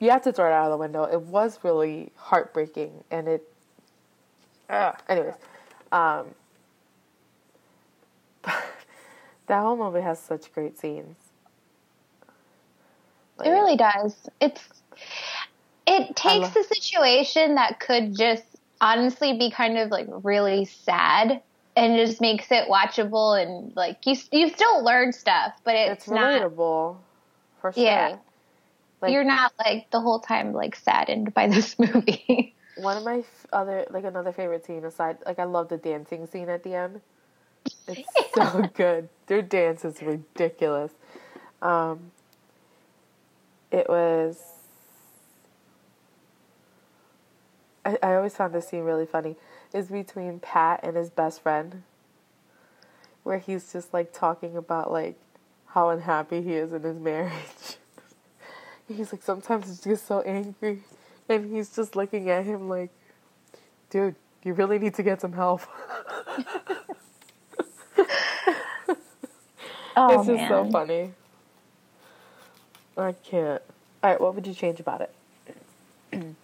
you 0.00 0.10
have 0.10 0.22
to 0.22 0.32
throw 0.32 0.48
it 0.48 0.52
out 0.52 0.66
of 0.66 0.72
the 0.72 0.76
window. 0.78 1.04
It 1.04 1.22
was 1.22 1.60
really 1.62 2.10
heartbreaking, 2.16 3.04
and 3.10 3.28
it. 3.28 3.48
Uh, 4.68 4.92
anyways, 5.08 5.34
um, 5.92 6.34
that 8.44 9.60
whole 9.60 9.76
movie 9.76 10.00
has 10.00 10.18
such 10.18 10.52
great 10.52 10.76
scenes. 10.78 11.16
It 13.44 13.50
really 13.50 13.76
does. 13.76 14.16
It's 14.40 14.60
it 15.86 16.16
takes 16.16 16.54
a 16.56 16.62
situation 16.64 17.56
that 17.56 17.80
could 17.80 18.16
just 18.16 18.44
honestly 18.82 19.38
be 19.38 19.50
kind 19.50 19.78
of 19.78 19.90
like 19.90 20.08
really 20.10 20.66
sad 20.66 21.40
and 21.74 21.96
just 21.96 22.20
makes 22.20 22.50
it 22.50 22.68
watchable 22.68 23.40
and 23.40 23.74
like 23.74 24.04
you 24.04 24.16
you 24.30 24.50
still 24.50 24.84
learn 24.84 25.12
stuff, 25.12 25.54
but 25.64 25.74
it's, 25.74 26.02
It's 26.02 26.10
not 26.10 26.42
relatable, 26.42 26.96
for 27.62 27.72
sure. 27.72 27.82
Yeah. 27.82 28.16
Like- 29.00 29.12
you're 29.12 29.24
not 29.24 29.52
like 29.58 29.90
the 29.90 30.00
whole 30.00 30.20
time 30.20 30.52
like 30.52 30.76
saddened 30.76 31.32
by 31.32 31.46
this 31.48 31.78
movie. 31.78 32.54
One 32.76 32.96
of 32.96 33.04
my 33.04 33.18
f- 33.18 33.46
other, 33.52 33.86
like 33.90 34.04
another 34.04 34.32
favorite 34.32 34.64
scene 34.66 34.84
aside, 34.84 35.18
like 35.24 35.38
I 35.38 35.44
love 35.44 35.68
the 35.68 35.76
dancing 35.76 36.26
scene 36.26 36.48
at 36.48 36.62
the 36.64 36.74
end. 36.74 37.00
It's 37.86 38.08
so 38.34 38.68
good. 38.74 39.08
Their 39.26 39.42
dance 39.42 39.84
is 39.84 40.02
ridiculous. 40.02 40.92
Um, 41.60 42.10
it 43.70 43.88
was. 43.88 44.40
I, 47.84 47.98
I 48.02 48.14
always 48.14 48.36
found 48.36 48.54
this 48.54 48.68
scene 48.68 48.84
really 48.84 49.06
funny. 49.06 49.36
Is 49.72 49.88
between 49.88 50.40
Pat 50.40 50.80
and 50.82 50.96
his 50.96 51.10
best 51.10 51.42
friend, 51.42 51.82
where 53.22 53.38
he's 53.38 53.72
just 53.72 53.92
like 53.92 54.12
talking 54.12 54.56
about 54.56 54.92
like 54.92 55.16
how 55.68 55.88
unhappy 55.88 56.42
he 56.42 56.54
is 56.54 56.72
in 56.72 56.82
his 56.82 56.98
marriage. 56.98 57.76
he's 58.88 59.12
like 59.12 59.22
sometimes 59.22 59.82
he 59.82 59.90
gets 59.90 60.02
so 60.02 60.20
angry, 60.20 60.82
and 61.28 61.54
he's 61.54 61.74
just 61.74 61.96
looking 61.96 62.30
at 62.30 62.44
him 62.44 62.68
like, 62.68 62.90
dude, 63.90 64.14
you 64.44 64.52
really 64.52 64.78
need 64.78 64.94
to 64.94 65.02
get 65.02 65.20
some 65.20 65.32
help. 65.32 65.62
oh 69.96 70.20
it's 70.20 70.26
just 70.26 70.48
so 70.48 70.70
funny. 70.70 71.12
I 72.96 73.12
can't. 73.12 73.62
All 74.02 74.10
right, 74.10 74.20
what 74.20 74.34
would 74.34 74.46
you 74.46 74.54
change 74.54 74.80
about 74.80 75.00
it? 75.00 75.14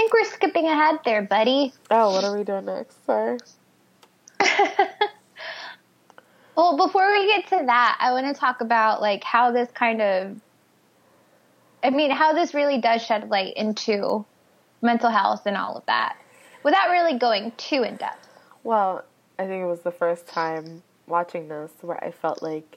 I 0.00 0.02
think 0.02 0.12
we're 0.14 0.24
skipping 0.24 0.66
ahead 0.66 1.00
there, 1.04 1.20
buddy. 1.20 1.74
Oh, 1.90 2.14
what 2.14 2.24
are 2.24 2.34
we 2.34 2.42
doing 2.42 2.64
next? 2.64 3.04
Sorry. 3.04 3.38
Well, 6.56 6.76
before 6.76 7.10
we 7.10 7.26
get 7.26 7.46
to 7.58 7.64
that, 7.66 7.96
I 8.00 8.12
want 8.12 8.26
to 8.26 8.38
talk 8.38 8.60
about 8.60 9.00
like 9.00 9.24
how 9.24 9.50
this 9.50 9.70
kind 9.72 10.02
of 10.02 10.40
I 11.82 11.88
mean, 11.88 12.10
how 12.10 12.34
this 12.34 12.52
really 12.52 12.78
does 12.78 13.02
shed 13.02 13.30
light 13.30 13.54
into 13.56 14.26
mental 14.82 15.08
health 15.08 15.46
and 15.46 15.56
all 15.56 15.76
of 15.76 15.86
that 15.86 16.18
without 16.62 16.90
really 16.90 17.18
going 17.18 17.52
too 17.56 17.82
in 17.82 17.96
depth. 17.96 18.28
Well, 18.62 19.04
I 19.38 19.46
think 19.46 19.62
it 19.62 19.66
was 19.66 19.80
the 19.80 19.90
first 19.90 20.26
time 20.26 20.82
watching 21.06 21.48
this 21.48 21.70
where 21.80 22.02
I 22.04 22.10
felt 22.10 22.42
like 22.42 22.76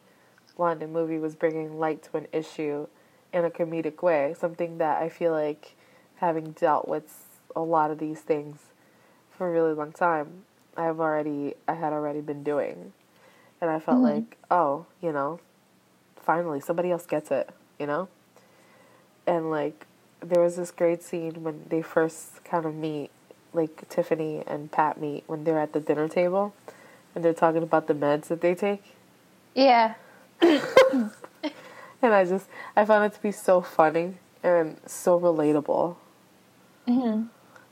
one, 0.55 0.79
the 0.79 0.87
movie 0.87 1.19
was 1.19 1.35
bringing 1.35 1.77
light 1.77 2.03
to 2.03 2.17
an 2.17 2.27
issue 2.31 2.87
in 3.33 3.43
a 3.43 3.49
comedic 3.49 4.01
way, 4.01 4.33
something 4.39 4.77
that 4.77 5.01
I 5.01 5.09
feel 5.09 5.33
like 5.33 5.75
having 6.23 6.51
dealt 6.51 6.87
with 6.87 7.41
a 7.53 7.59
lot 7.59 7.91
of 7.91 7.99
these 7.99 8.21
things 8.21 8.57
for 9.29 9.49
a 9.49 9.51
really 9.51 9.73
long 9.73 9.91
time, 9.91 10.45
I've 10.77 10.99
already 10.99 11.55
I 11.67 11.73
had 11.73 11.91
already 11.91 12.21
been 12.21 12.43
doing. 12.43 12.93
And 13.59 13.69
I 13.69 13.79
felt 13.79 13.97
mm-hmm. 13.97 14.15
like, 14.15 14.37
oh, 14.49 14.85
you 15.01 15.11
know, 15.11 15.39
finally 16.15 16.59
somebody 16.59 16.91
else 16.91 17.05
gets 17.05 17.29
it, 17.29 17.49
you 17.79 17.85
know? 17.85 18.07
And 19.27 19.51
like 19.51 19.85
there 20.21 20.41
was 20.41 20.55
this 20.55 20.71
great 20.71 21.03
scene 21.03 21.43
when 21.43 21.65
they 21.67 21.81
first 21.81 22.43
kind 22.45 22.65
of 22.65 22.73
meet, 22.73 23.09
like 23.53 23.87
Tiffany 23.89 24.43
and 24.47 24.71
Pat 24.71 24.99
meet 24.99 25.23
when 25.27 25.43
they're 25.43 25.59
at 25.59 25.73
the 25.73 25.79
dinner 25.79 26.07
table 26.07 26.53
and 27.13 27.23
they're 27.23 27.33
talking 27.33 27.63
about 27.63 27.87
the 27.87 27.93
meds 27.93 28.27
that 28.27 28.41
they 28.41 28.55
take. 28.55 28.83
Yeah. 29.53 29.95
and 30.41 31.11
I 32.01 32.25
just 32.25 32.47
I 32.75 32.85
found 32.85 33.05
it 33.05 33.15
to 33.15 33.21
be 33.21 33.31
so 33.31 33.61
funny 33.61 34.15
and 34.41 34.77
so 34.85 35.19
relatable. 35.19 35.97
Mm-hmm. 36.87 37.23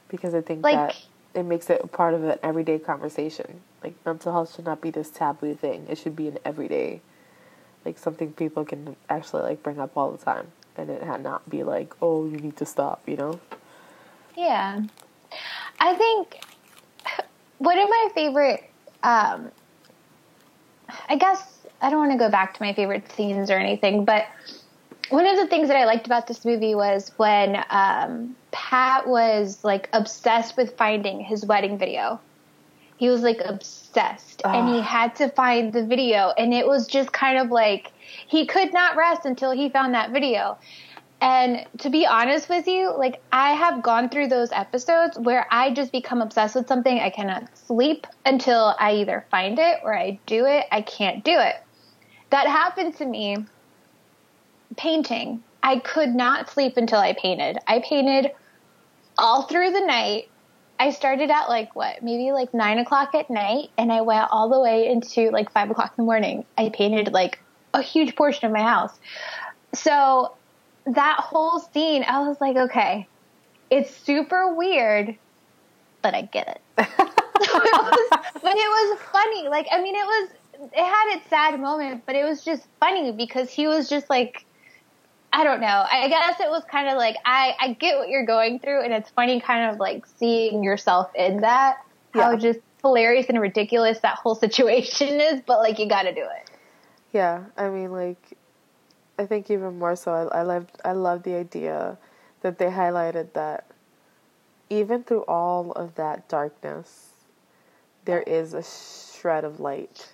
Because 0.09 0.33
I 0.33 0.41
think 0.41 0.63
Like- 0.63 0.75
that 0.75 0.97
it 1.33 1.43
makes 1.43 1.69
it 1.69 1.81
a 1.83 1.87
part 1.87 2.13
of 2.13 2.23
an 2.23 2.37
everyday 2.43 2.77
conversation. 2.79 3.61
Like 3.83 3.95
mental 4.05 4.31
health 4.31 4.53
should 4.55 4.65
not 4.65 4.81
be 4.81 4.91
this 4.91 5.09
taboo 5.09 5.55
thing. 5.55 5.87
It 5.89 5.97
should 5.97 6.15
be 6.15 6.27
an 6.27 6.37
everyday, 6.43 7.01
like 7.85 7.97
something 7.97 8.33
people 8.33 8.65
can 8.65 8.95
actually 9.09 9.43
like 9.43 9.63
bring 9.63 9.79
up 9.79 9.95
all 9.97 10.11
the 10.11 10.17
time, 10.23 10.47
and 10.77 10.89
it 10.89 11.01
had 11.03 11.23
not 11.23 11.49
be 11.49 11.63
like, 11.63 11.95
oh, 12.01 12.25
you 12.25 12.37
need 12.37 12.57
to 12.57 12.65
stop. 12.65 13.01
You 13.07 13.17
know? 13.17 13.39
Yeah. 14.35 14.81
I 15.79 15.95
think 15.95 16.39
one 17.59 17.79
of 17.79 17.89
my 17.89 18.09
favorite, 18.13 18.69
um, 19.03 19.49
I 21.09 21.15
guess 21.15 21.59
I 21.81 21.89
don't 21.89 21.99
want 21.99 22.11
to 22.11 22.17
go 22.17 22.29
back 22.29 22.53
to 22.55 22.61
my 22.61 22.73
favorite 22.73 23.09
scenes 23.13 23.49
or 23.49 23.57
anything, 23.57 24.05
but 24.05 24.25
one 25.11 25.27
of 25.27 25.37
the 25.37 25.47
things 25.47 25.67
that 25.67 25.77
I 25.77 25.85
liked 25.85 26.05
about 26.05 26.27
this 26.27 26.45
movie 26.45 26.73
was 26.73 27.11
when 27.17 27.63
um, 27.69 28.35
Pat 28.51 29.07
was 29.07 29.63
like 29.63 29.89
obsessed 29.93 30.57
with 30.57 30.77
finding 30.77 31.19
his 31.19 31.45
wedding 31.45 31.77
video. 31.77 32.19
He 32.97 33.09
was 33.09 33.21
like 33.21 33.41
obsessed 33.43 34.41
and 34.45 34.69
he 34.69 34.79
Ah. 34.79 34.83
had 34.83 35.15
to 35.17 35.29
find 35.29 35.73
the 35.73 35.85
video 35.85 36.31
and 36.37 36.53
it 36.53 36.67
was 36.67 36.87
just 36.87 37.11
kind 37.11 37.39
of 37.39 37.49
like 37.49 37.91
he 38.27 38.45
could 38.45 38.73
not 38.73 38.95
rest 38.95 39.25
until 39.25 39.51
he 39.51 39.69
found 39.69 39.93
that 39.95 40.11
video. 40.11 40.57
And 41.19 41.65
to 41.79 41.89
be 41.89 42.05
honest 42.07 42.47
with 42.47 42.67
you, 42.67 42.95
like 42.97 43.21
I 43.31 43.53
have 43.53 43.83
gone 43.83 44.09
through 44.09 44.27
those 44.27 44.51
episodes 44.51 45.19
where 45.19 45.45
I 45.51 45.73
just 45.73 45.91
become 45.91 46.21
obsessed 46.21 46.55
with 46.55 46.67
something. 46.67 46.99
I 46.99 47.09
cannot 47.09 47.45
sleep 47.57 48.07
until 48.25 48.75
I 48.79 48.93
either 48.93 49.25
find 49.29 49.59
it 49.59 49.79
or 49.83 49.95
I 49.95 50.19
do 50.25 50.45
it. 50.45 50.65
I 50.71 50.81
can't 50.81 51.23
do 51.23 51.37
it. 51.37 51.55
That 52.29 52.47
happened 52.47 52.95
to 52.97 53.05
me 53.05 53.45
painting. 54.77 55.43
I 55.63 55.79
could 55.79 56.09
not 56.09 56.49
sleep 56.49 56.77
until 56.77 56.99
I 56.99 57.13
painted. 57.13 57.57
I 57.67 57.79
painted 57.79 58.31
all 59.17 59.43
through 59.43 59.71
the 59.71 59.85
night. 59.85 60.29
I 60.79 60.89
started 60.89 61.29
at 61.29 61.47
like 61.47 61.75
what, 61.75 62.01
maybe 62.01 62.31
like 62.31 62.53
nine 62.53 62.79
o'clock 62.79 63.13
at 63.13 63.29
night, 63.29 63.69
and 63.77 63.91
I 63.91 64.01
went 64.01 64.27
all 64.31 64.49
the 64.49 64.59
way 64.59 64.87
into 64.87 65.29
like 65.29 65.51
five 65.51 65.69
o'clock 65.69 65.93
in 65.97 66.03
the 66.03 66.05
morning. 66.05 66.45
I 66.57 66.69
painted 66.69 67.13
like 67.13 67.39
a 67.73 67.81
huge 67.81 68.15
portion 68.15 68.47
of 68.47 68.51
my 68.51 68.63
house. 68.63 68.99
So 69.73 70.33
that 70.85 71.17
whole 71.19 71.59
scene, 71.59 72.03
I 72.07 72.27
was 72.27 72.41
like, 72.41 72.57
okay, 72.57 73.07
it's 73.69 73.95
super 73.95 74.55
weird, 74.55 75.15
but 76.01 76.13
I 76.13 76.23
get 76.23 76.47
it. 76.47 76.61
but 76.75 76.87
it 76.87 78.43
was 78.43 78.99
funny. 79.11 79.47
Like, 79.47 79.67
I 79.71 79.81
mean, 79.81 79.95
it 79.95 80.05
was, 80.05 80.29
it 80.73 80.83
had 80.83 81.15
its 81.15 81.29
sad 81.29 81.59
moment, 81.59 82.03
but 82.05 82.15
it 82.15 82.23
was 82.23 82.43
just 82.43 82.65
funny 82.79 83.11
because 83.11 83.49
he 83.49 83.67
was 83.67 83.87
just 83.87 84.09
like, 84.09 84.45
I 85.33 85.43
don't 85.43 85.61
know. 85.61 85.85
I 85.89 86.09
guess 86.09 86.39
it 86.39 86.49
was 86.49 86.63
kind 86.69 86.89
of 86.89 86.97
like, 86.97 87.15
I, 87.25 87.53
I 87.59 87.73
get 87.73 87.97
what 87.97 88.09
you're 88.09 88.25
going 88.25 88.59
through, 88.59 88.83
and 88.83 88.91
it's 88.91 89.09
funny 89.11 89.39
kind 89.39 89.71
of 89.71 89.79
like 89.79 90.05
seeing 90.05 90.63
yourself 90.63 91.09
in 91.15 91.41
that. 91.41 91.77
How 92.13 92.35
just 92.35 92.59
hilarious 92.81 93.27
and 93.29 93.39
ridiculous 93.39 93.99
that 93.99 94.15
whole 94.15 94.35
situation 94.35 95.07
is, 95.21 95.41
but 95.45 95.59
like, 95.59 95.79
you 95.79 95.87
gotta 95.87 96.13
do 96.13 96.21
it. 96.21 96.49
Yeah, 97.13 97.45
I 97.55 97.69
mean, 97.69 97.91
like, 97.91 98.37
I 99.17 99.25
think 99.25 99.49
even 99.49 99.79
more 99.79 99.95
so, 99.95 100.11
I, 100.11 100.39
I 100.39 100.41
loved, 100.41 100.71
I 100.83 100.91
love 100.91 101.23
the 101.23 101.35
idea 101.35 101.97
that 102.41 102.57
they 102.57 102.65
highlighted 102.65 103.33
that 103.33 103.67
even 104.69 105.03
through 105.03 105.23
all 105.23 105.71
of 105.73 105.95
that 105.95 106.27
darkness, 106.27 107.09
there 108.05 108.21
is 108.23 108.53
a 108.53 108.63
shred 108.63 109.43
of 109.43 109.59
light, 109.59 110.13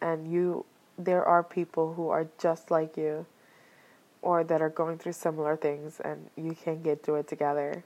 and 0.00 0.30
you, 0.30 0.66
there 0.98 1.24
are 1.24 1.42
people 1.42 1.94
who 1.94 2.08
are 2.08 2.26
just 2.38 2.70
like 2.70 2.96
you, 2.96 3.24
or 4.24 4.42
that 4.42 4.60
are 4.60 4.70
going 4.70 4.98
through 4.98 5.12
similar 5.12 5.56
things, 5.56 6.00
and 6.00 6.30
you 6.36 6.54
can 6.54 6.82
get 6.82 7.02
through 7.02 7.16
it 7.16 7.28
together. 7.28 7.84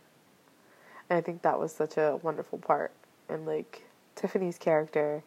And 1.11 1.19
I 1.19 1.21
think 1.21 1.43
that 1.43 1.59
was 1.59 1.73
such 1.73 1.97
a 1.97 2.19
wonderful 2.23 2.59
part, 2.59 2.93
and 3.29 3.45
like 3.45 3.85
Tiffany's 4.15 4.59
character 4.59 5.23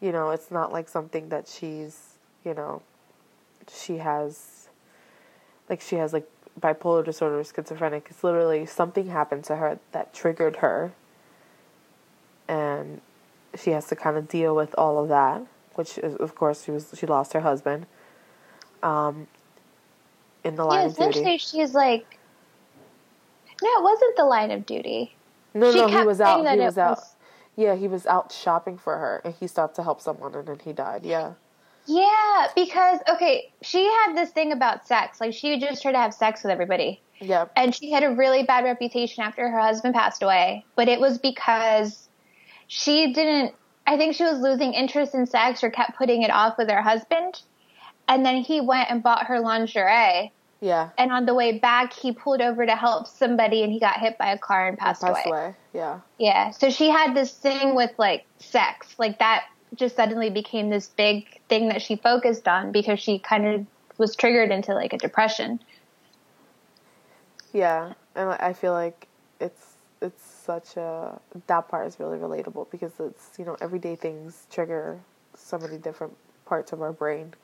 you 0.00 0.12
know, 0.12 0.30
it's 0.30 0.50
not 0.50 0.72
like 0.72 0.88
something 0.88 1.28
that 1.28 1.46
she's, 1.46 2.14
you 2.44 2.54
know, 2.54 2.82
she 3.70 3.98
has, 3.98 4.68
like, 5.68 5.80
she 5.80 5.96
has, 5.96 6.12
like, 6.12 6.28
bipolar 6.58 7.04
disorder 7.04 7.38
or 7.38 7.44
schizophrenic. 7.44 8.06
It's 8.10 8.24
literally 8.24 8.66
something 8.66 9.08
happened 9.08 9.44
to 9.44 9.56
her 9.56 9.78
that 9.92 10.14
triggered 10.14 10.56
her. 10.56 10.92
And 12.48 13.00
she 13.56 13.70
has 13.70 13.86
to 13.88 13.96
kind 13.96 14.16
of 14.16 14.26
deal 14.26 14.56
with 14.56 14.74
all 14.76 15.00
of 15.02 15.08
that, 15.10 15.42
which 15.74 15.98
is, 15.98 16.16
of 16.16 16.34
course, 16.34 16.64
she 16.64 16.70
was, 16.70 16.94
she 16.98 17.06
lost 17.06 17.34
her 17.34 17.40
husband. 17.40 17.86
Um, 18.82 19.26
in 20.44 20.56
the 20.56 20.64
line 20.64 20.80
Yeah, 20.80 20.86
of 20.86 20.96
duty. 20.96 21.10
essentially, 21.10 21.38
she's 21.38 21.74
like, 21.74 22.18
no, 23.62 23.68
it 23.78 23.82
wasn't 23.82 24.16
the 24.16 24.24
line 24.24 24.50
of 24.50 24.66
duty. 24.66 25.14
No, 25.54 25.70
she 25.72 25.78
no, 25.78 25.88
he 25.88 26.04
was 26.04 26.20
out. 26.20 26.38
He 26.54 26.60
was 26.60 26.78
out. 26.78 26.98
was- 26.98 27.16
Yeah, 27.56 27.74
he 27.74 27.88
was 27.88 28.06
out 28.06 28.32
shopping 28.32 28.78
for 28.78 28.96
her, 28.96 29.20
and 29.24 29.34
he 29.34 29.46
stopped 29.46 29.76
to 29.76 29.82
help 29.82 30.00
someone, 30.00 30.34
and 30.34 30.46
then 30.46 30.58
he 30.64 30.72
died. 30.72 31.04
Yeah. 31.04 31.32
Yeah, 31.86 32.46
because 32.54 33.00
okay, 33.08 33.50
she 33.62 33.84
had 33.84 34.14
this 34.14 34.30
thing 34.30 34.52
about 34.52 34.86
sex. 34.86 35.20
Like 35.20 35.32
she 35.34 35.58
just 35.58 35.82
tried 35.82 35.92
to 35.92 35.98
have 35.98 36.14
sex 36.14 36.42
with 36.44 36.52
everybody. 36.52 37.00
Yeah. 37.18 37.46
And 37.56 37.74
she 37.74 37.90
had 37.90 38.04
a 38.04 38.10
really 38.10 38.44
bad 38.44 38.64
reputation 38.64 39.24
after 39.24 39.48
her 39.50 39.58
husband 39.60 39.94
passed 39.94 40.22
away. 40.22 40.64
But 40.76 40.88
it 40.88 41.00
was 41.00 41.18
because 41.18 42.08
she 42.68 43.12
didn't 43.12 43.54
I 43.86 43.96
think 43.96 44.14
she 44.14 44.22
was 44.22 44.38
losing 44.38 44.72
interest 44.74 45.14
in 45.14 45.26
sex 45.26 45.64
or 45.64 45.70
kept 45.70 45.96
putting 45.98 46.22
it 46.22 46.30
off 46.30 46.56
with 46.58 46.70
her 46.70 46.80
husband. 46.82 47.42
And 48.10 48.26
then 48.26 48.38
he 48.42 48.60
went 48.60 48.90
and 48.90 49.02
bought 49.02 49.26
her 49.26 49.38
lingerie. 49.40 50.32
Yeah. 50.60 50.90
And 50.98 51.12
on 51.12 51.24
the 51.26 51.32
way 51.32 51.58
back, 51.58 51.92
he 51.92 52.12
pulled 52.12 52.42
over 52.42 52.66
to 52.66 52.74
help 52.74 53.06
somebody 53.06 53.62
and 53.62 53.72
he 53.72 53.78
got 53.78 53.98
hit 53.98 54.18
by 54.18 54.32
a 54.32 54.36
car 54.38 54.66
and 54.68 54.76
passed, 54.76 55.00
Passed 55.00 55.24
away. 55.26 55.38
away. 55.44 55.54
Yeah. 55.72 56.00
Yeah. 56.18 56.50
So 56.50 56.70
she 56.70 56.90
had 56.90 57.14
this 57.14 57.32
thing 57.32 57.74
with 57.74 57.92
like 57.98 58.26
sex. 58.40 58.96
Like 58.98 59.20
that 59.20 59.44
just 59.76 59.94
suddenly 59.94 60.28
became 60.28 60.68
this 60.68 60.88
big 60.88 61.40
thing 61.48 61.68
that 61.68 61.80
she 61.80 61.94
focused 61.96 62.48
on 62.48 62.72
because 62.72 62.98
she 62.98 63.20
kind 63.20 63.46
of 63.46 63.66
was 63.96 64.16
triggered 64.16 64.50
into 64.50 64.74
like 64.74 64.92
a 64.92 64.98
depression. 64.98 65.60
Yeah, 67.52 67.94
and 68.14 68.30
I 68.30 68.36
I 68.40 68.52
feel 68.52 68.72
like 68.72 69.06
it's 69.40 69.74
it's 70.02 70.22
such 70.22 70.76
a 70.76 71.20
that 71.46 71.68
part 71.68 71.86
is 71.86 72.00
really 72.00 72.18
relatable 72.18 72.70
because 72.70 72.92
it's 72.98 73.30
you 73.38 73.44
know 73.44 73.56
everyday 73.60 73.96
things 73.96 74.46
trigger 74.50 74.98
so 75.36 75.58
many 75.58 75.78
different 75.78 76.16
parts 76.46 76.72
of 76.72 76.82
our 76.82 76.92
brain. 76.92 77.34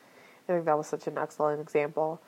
I 0.48 0.52
think 0.52 0.64
that 0.66 0.78
was 0.78 0.86
such 0.86 1.06
an 1.06 1.18
excellent 1.18 1.60
example. 1.60 2.20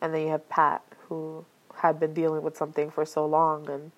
And 0.00 0.14
then 0.14 0.22
you 0.22 0.28
have 0.28 0.48
Pat 0.48 0.82
who 1.08 1.44
had 1.76 2.00
been 2.00 2.14
dealing 2.14 2.42
with 2.42 2.56
something 2.56 2.90
for 2.90 3.04
so 3.04 3.26
long 3.26 3.68
and 3.68 3.92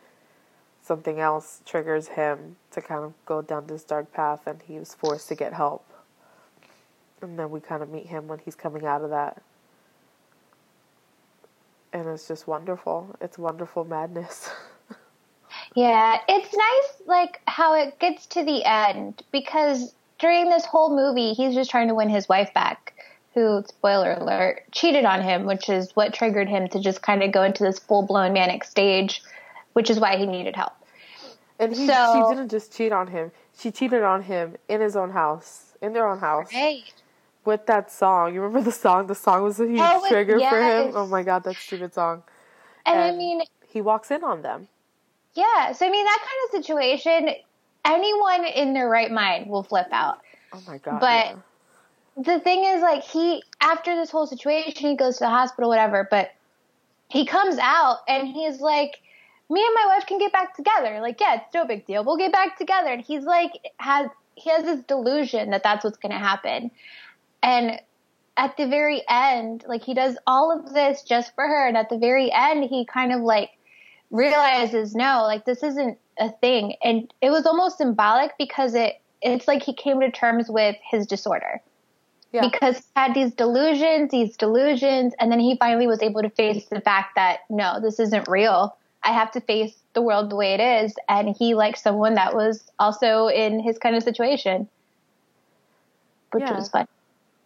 something 0.83 1.21
else 1.21 1.61
triggers 1.67 2.09
him 2.09 2.57
to 2.73 2.81
kind 2.81 3.05
of 3.05 3.13
go 3.27 3.43
down 3.43 3.67
this 3.67 3.85
dark 3.85 4.13
path 4.13 4.47
and 4.47 4.63
he 4.67 4.79
was 4.79 4.95
forced 4.95 5.29
to 5.29 5.35
get 5.35 5.53
help. 5.53 5.85
And 7.21 7.39
then 7.39 7.51
we 7.51 7.61
kind 7.61 7.83
of 7.83 7.91
meet 7.91 8.07
him 8.07 8.29
when 8.29 8.39
he's 8.39 8.55
coming 8.55 8.85
out 8.85 9.03
of 9.03 9.11
that 9.11 9.43
and 11.93 12.07
it's 12.09 12.29
just 12.29 12.47
wonderful. 12.47 13.17
It's 13.21 13.39
wonderful 13.39 13.85
madness. 13.85 14.51
Yeah, 15.75 16.19
it's 16.29 16.53
nice 16.55 17.07
like 17.07 17.41
how 17.47 17.75
it 17.75 17.99
gets 17.99 18.27
to 18.27 18.45
the 18.45 18.65
end 18.65 19.23
because 19.33 19.95
during 20.19 20.49
this 20.49 20.65
whole 20.65 20.95
movie 20.95 21.35
he's 21.35 21.55
just 21.55 21.71
trying 21.71 21.89
to 21.89 21.95
win 21.95 22.09
his 22.09 22.29
wife 22.29 22.53
back 22.55 22.95
who 23.38 23.62
spoiler 23.68 24.12
alert 24.14 24.62
cheated 24.73 25.04
on 25.04 25.23
him, 25.23 25.45
which 25.45 25.68
is 25.68 25.92
what 25.95 26.12
triggered 26.12 26.49
him 26.49 26.68
to 26.68 26.80
just 26.80 27.02
kind 27.02 27.23
of 27.23 27.30
go 27.33 27.42
into 27.42 27.62
this 27.62 27.78
full-blown 27.78 28.33
manic 28.33 28.64
stage, 28.64 29.23
which 29.75 29.90
is 29.90 30.00
why 30.00 30.16
he 30.16 30.26
needed 30.26 30.57
help. 30.57 30.73
and 31.61 31.75
he, 31.75 31.87
So- 31.87 32.12
she 32.28 32.35
didn't 32.35 32.50
just 32.50 32.73
cheat 32.76 32.92
on 32.92 33.09
him; 33.09 33.33
she 33.59 33.71
cheated 33.71 34.02
on 34.02 34.23
him 34.23 34.57
in 34.68 34.80
his 34.80 34.95
own 34.97 35.11
house, 35.11 35.75
in 35.83 35.92
their 35.92 36.07
own 36.07 36.18
house, 36.21 36.52
Right. 36.54 36.85
with 37.45 37.66
that 37.66 37.90
song. 37.90 38.33
You 38.35 38.40
remember 38.42 38.62
the 38.71 38.73
song? 38.73 39.07
The 39.09 39.14
song 39.14 39.42
was 39.42 39.59
a 39.61 39.66
huge 39.66 39.80
Oh, 39.83 40.04
trigger 40.09 40.38
for 40.38 40.61
him. 40.62 40.92
Oh 40.97 41.07
my 41.07 41.23
god, 41.23 41.42
that 41.45 41.57
stupid 41.57 41.95
song! 41.95 42.23
And 42.87 43.00
I 43.00 43.11
mean, 43.12 43.42
He 43.66 43.80
walks 43.83 44.11
in 44.11 44.25
on 44.25 44.42
them. 44.42 44.68
Yeah, 45.35 45.73
so 45.73 45.87
I 45.87 45.90
mean 45.90 46.04
that 46.04 46.21
kind 46.21 46.40
of 46.45 46.64
situation, 46.64 47.35
anyone 47.85 48.45
in 48.47 48.73
their 48.73 48.88
right 48.88 49.11
mind 49.11 49.49
will 49.50 49.62
flip 49.62 49.88
out. 49.92 50.21
Oh 50.52 50.62
my 50.66 50.78
god! 50.78 51.00
But- 51.00 51.26
yeah. 51.26 51.37
The 52.19 52.41
thing 52.41 52.65
is, 52.65 52.83
like 52.83 53.05
he 53.05 53.43
after 53.61 53.95
this 53.95 54.11
whole 54.11 54.27
situation, 54.27 54.73
he 54.75 54.97
goes 54.97 55.19
to 55.19 55.25
the 55.25 55.31
hospital, 55.31 55.71
whatever. 55.71 56.07
But 56.11 56.33
he 57.09 57.25
comes 57.25 57.59
out 57.59 57.99
and 58.09 58.27
he's 58.27 58.61
like, 58.61 59.01
"Me 59.49 59.65
and 59.65 59.75
my 59.75 59.87
wife 59.95 60.07
can 60.07 60.19
get 60.19 60.33
back 60.33 60.57
together." 60.57 61.01
Like, 61.01 61.21
yeah, 61.21 61.37
it's 61.37 61.55
no 61.55 61.65
big 61.65 61.87
deal. 61.87 62.05
We'll 62.05 62.17
get 62.17 62.33
back 62.33 62.59
together. 62.59 62.89
And 62.89 63.03
he's 63.03 63.25
like, 63.25 63.53
has 63.79 64.09
he 64.35 64.51
has 64.51 64.65
this 64.65 64.81
delusion 64.83 65.51
that 65.51 65.63
that's 65.63 65.85
what's 65.85 65.99
going 65.99 66.13
to 66.13 66.19
happen, 66.19 66.73
and 67.43 67.81
at 68.37 68.57
the 68.57 68.67
very 68.67 69.03
end, 69.09 69.65
like 69.69 69.83
he 69.83 69.95
does 69.95 70.17
all 70.27 70.57
of 70.57 70.73
this 70.73 71.03
just 71.03 71.35
for 71.35 71.47
her, 71.47 71.67
and 71.67 71.77
at 71.77 71.89
the 71.89 71.99
very 71.99 72.33
end, 72.33 72.65
he 72.65 72.85
kind 72.85 73.13
of 73.13 73.21
like 73.21 73.51
realizes, 74.11 74.95
no, 74.95 75.23
like 75.23 75.45
this 75.45 75.63
isn't 75.63 75.99
a 76.19 76.31
thing, 76.31 76.75
and 76.83 77.13
it 77.21 77.31
was 77.31 77.47
almost 77.47 77.79
symbolic 77.79 78.37
because 78.39 78.75
it 78.75 79.01
it's 79.23 79.47
like 79.49 79.63
he 79.63 79.73
came 79.73 80.01
to 80.01 80.11
terms 80.11 80.49
with 80.49 80.77
his 80.91 81.07
disorder. 81.07 81.61
Yeah. 82.32 82.42
Because 82.42 82.76
he 82.76 82.82
had 82.94 83.14
these 83.14 83.32
delusions, 83.35 84.11
these 84.11 84.37
delusions, 84.37 85.14
and 85.18 85.32
then 85.32 85.40
he 85.40 85.56
finally 85.56 85.87
was 85.87 86.02
able 86.02 86.23
to 86.23 86.30
face 86.30 86.66
the 86.66 86.80
fact 86.80 87.14
that 87.16 87.40
no, 87.49 87.80
this 87.80 87.99
isn't 87.99 88.28
real. 88.28 88.76
I 89.02 89.12
have 89.12 89.30
to 89.32 89.40
face 89.40 89.75
the 89.94 90.02
world 90.02 90.30
the 90.30 90.37
way 90.37 90.54
it 90.54 90.61
is. 90.61 90.94
And 91.08 91.35
he 91.35 91.54
liked 91.54 91.78
someone 91.78 92.14
that 92.14 92.35
was 92.35 92.70
also 92.78 93.28
in 93.28 93.61
his 93.61 93.78
kind 93.78 93.97
of 93.97 94.02
situation, 94.02 94.68
which 96.32 96.42
yeah. 96.42 96.56
was 96.56 96.68
fun. 96.68 96.87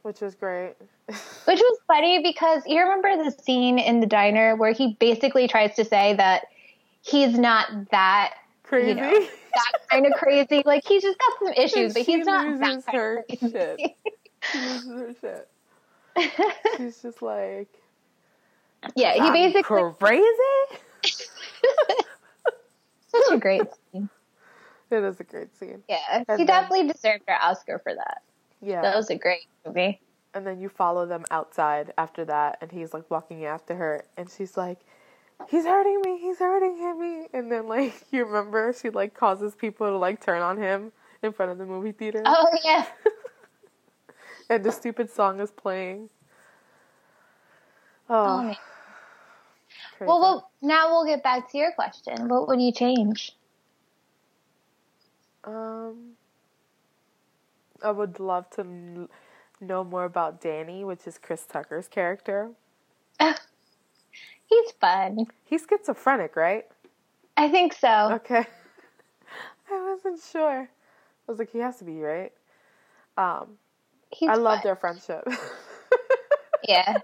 Which 0.02 0.20
was 0.20 0.34
great. 0.34 0.74
which 1.08 1.60
was 1.60 1.78
funny 1.86 2.22
because 2.22 2.62
you 2.66 2.80
remember 2.80 3.22
the 3.22 3.30
scene 3.30 3.78
in 3.78 4.00
the 4.00 4.06
diner 4.06 4.56
where 4.56 4.72
he 4.72 4.96
basically 4.98 5.46
tries 5.46 5.76
to 5.76 5.84
say 5.84 6.14
that 6.14 6.46
he's 7.02 7.38
not 7.38 7.68
that 7.90 8.34
crazy, 8.64 8.88
you 8.88 8.94
know, 8.94 9.10
that 9.20 9.72
kind 9.90 10.06
of 10.06 10.12
crazy. 10.14 10.62
Like 10.64 10.84
he's 10.84 11.02
just 11.02 11.18
got 11.18 11.38
some 11.38 11.52
issues, 11.54 11.94
but 11.94 12.02
he's 12.02 12.26
not 12.26 12.58
that 12.58 12.84
kind 12.86 13.18
of 13.30 13.38
crazy. 13.38 13.96
She 14.50 14.58
loses 14.58 14.90
her 14.90 15.14
shit. 15.20 15.49
She's 16.76 17.02
just 17.02 17.22
like, 17.22 17.68
yeah, 18.96 19.14
he 19.14 19.30
basically 19.30 19.82
crazy. 19.99 20.26
Such 23.08 23.32
a 23.32 23.38
great 23.38 23.62
scene. 23.92 24.08
It 24.90 25.04
is 25.04 25.20
a 25.20 25.25
great 25.25 25.56
scene. 25.56 25.82
Yeah, 25.88 25.99
and 26.12 26.26
he 26.28 26.44
then, 26.44 26.46
definitely 26.46 26.88
deserved 26.88 27.25
an 27.28 27.37
Oscar 27.40 27.78
for 27.78 27.94
that. 27.94 28.22
Yeah, 28.61 28.82
that 28.82 28.96
was 28.96 29.11
a 29.11 29.16
great 29.16 29.46
movie. 29.66 30.00
And 30.34 30.46
then 30.46 30.61
you 30.61 30.68
follow 30.68 31.06
them 31.06 31.25
outside 31.30 31.92
after 31.99 32.25
that, 32.26 32.58
and 32.61 32.72
he's 32.72 32.92
like 32.94 33.11
walking 33.11 33.44
after 33.44 33.75
her, 33.75 34.04
and 34.16 34.30
she's 34.30 34.56
like, 34.56 34.80
"He's 35.49 35.64
hurting 35.64 36.00
me! 36.04 36.18
He's 36.18 36.38
hurting 36.38 36.99
me!" 36.99 37.28
And 37.32 37.50
then 37.50 37.68
like 37.68 37.94
you 38.11 38.25
remember, 38.25 38.72
she 38.72 38.90
like 38.90 39.14
causes 39.14 39.54
people 39.54 39.87
to 39.87 39.96
like 39.96 40.25
turn 40.25 40.42
on 40.42 40.58
him 40.58 40.92
in 41.22 41.32
front 41.32 41.52
of 41.52 41.58
the 41.58 41.66
movie 41.66 41.92
theater. 41.92 42.22
Oh 42.25 42.46
yeah. 42.64 42.87
and 44.52 44.64
the 44.64 44.71
stupid 44.71 45.11
song 45.11 45.40
is 45.40 45.50
playing. 45.50 46.11
Oh. 48.11 48.50
oh 48.50 50.06
well, 50.06 50.21
well, 50.21 50.50
now 50.61 50.90
we'll 50.90 51.06
get 51.06 51.23
back 51.23 51.50
to 51.52 51.59
your 51.59 51.73
question. 51.73 52.28
What 52.28 52.49
would 52.49 52.61
you 52.61 52.73
change? 52.73 53.35
Um, 55.44 56.12
I 57.82 57.90
would 57.90 58.21
love 58.21 58.50
to 58.50 59.09
know 59.61 59.85
more 59.85 60.04
about 60.04 60.40
Danny, 60.40 60.85
which 60.85 61.06
is 61.06 61.18
Chris 61.18 61.47
Tucker's 61.47 61.88
character. 61.88 62.50
he's 63.21 64.73
fun. 64.80 65.26
He's 65.44 65.66
schizophrenic, 65.68 66.37
right? 66.37 66.66
I 67.37 67.49
think 67.49 67.73
so. 67.73 68.11
Okay. 68.12 68.44
I 69.71 69.94
wasn't 69.94 70.21
sure. 70.30 70.68
I 70.68 71.30
was 71.30 71.38
like, 71.38 71.50
he 71.50 71.59
has 71.61 71.78
to 71.78 71.85
be, 71.85 72.00
right? 72.00 72.32
Um, 73.16 73.59
he's 74.12 74.28
I 74.28 74.35
love 74.35 74.62
their 74.62 74.76
friendship. 74.76 75.26
yeah. 76.69 76.99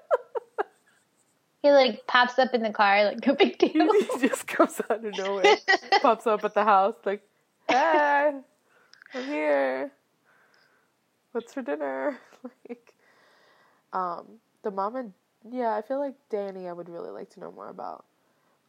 He 1.63 1.73
like 1.73 2.07
pops 2.07 2.39
up 2.39 2.55
in 2.55 2.63
the 2.63 2.71
car, 2.71 3.05
like 3.05 3.27
no 3.27 3.35
big 3.35 3.59
deal. 3.59 3.93
he 3.93 4.19
just 4.29 4.47
comes 4.47 4.81
out 4.91 5.05
of 5.05 5.17
nowhere, 5.17 5.57
pops 6.03 6.27
up 6.27 6.45
at 6.45 6.55
the 6.55 6.65
house, 6.65 6.95
like, 7.05 7.23
"Hey, 7.69 7.75
I'm 9.15 9.25
here. 9.25 9.91
What's 11.33 11.53
for 11.55 11.63
dinner?" 11.63 12.19
like, 12.69 12.95
um, 13.93 14.39
the 14.63 14.71
mom 14.71 14.97
and 14.97 15.13
yeah, 15.51 15.75
I 15.75 15.83
feel 15.83 15.99
like 15.99 16.15
Danny. 16.31 16.69
I 16.69 16.73
would 16.73 16.89
really 16.89 17.11
like 17.11 17.31
to 17.31 17.41
know 17.41 17.51
more 17.51 17.69
about, 17.69 18.05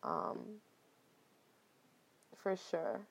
um, 0.03 0.39
for 2.37 2.55
sure. 2.55 3.01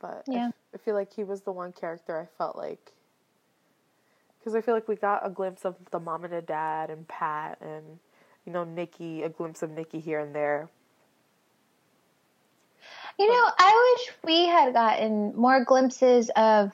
But 0.00 0.24
yeah, 0.28 0.50
I, 0.74 0.78
feel 0.78 0.94
like 0.94 1.12
he 1.12 1.24
was 1.24 1.42
the 1.42 1.52
one 1.52 1.72
character 1.72 2.18
I 2.18 2.26
felt 2.36 2.56
like 2.56 2.92
because 4.38 4.54
I 4.54 4.60
feel 4.60 4.74
like 4.74 4.88
we 4.88 4.96
got 4.96 5.26
a 5.26 5.30
glimpse 5.30 5.64
of 5.64 5.76
the 5.90 5.98
mom 5.98 6.24
and 6.24 6.32
the 6.32 6.42
dad 6.42 6.90
and 6.90 7.08
Pat 7.08 7.58
and 7.62 7.98
you 8.44 8.52
know 8.52 8.64
Nikki, 8.64 9.22
a 9.22 9.28
glimpse 9.28 9.62
of 9.62 9.70
Nikki 9.70 10.00
here 10.00 10.20
and 10.20 10.34
there. 10.34 10.68
You 13.18 13.28
know, 13.28 13.50
I 13.58 13.96
wish 13.96 14.14
we 14.24 14.46
had 14.46 14.74
gotten 14.74 15.34
more 15.36 15.64
glimpses 15.64 16.30
of 16.36 16.72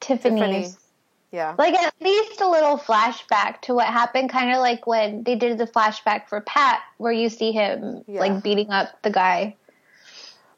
Tiffany's. 0.00 0.40
Tiffany. 0.40 0.74
Yeah. 1.30 1.54
Like 1.58 1.74
at 1.74 1.92
least 2.00 2.40
a 2.40 2.48
little 2.48 2.78
flashback 2.78 3.60
to 3.62 3.74
what 3.74 3.86
happened, 3.86 4.30
kind 4.30 4.52
of 4.52 4.58
like 4.58 4.86
when 4.86 5.24
they 5.24 5.34
did 5.34 5.58
the 5.58 5.66
flashback 5.66 6.28
for 6.28 6.40
Pat, 6.40 6.80
where 6.98 7.12
you 7.12 7.28
see 7.28 7.50
him 7.50 8.04
yeah. 8.06 8.20
like 8.20 8.42
beating 8.42 8.70
up 8.70 9.02
the 9.02 9.10
guy. 9.10 9.56